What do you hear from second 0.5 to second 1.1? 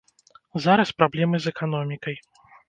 Зараз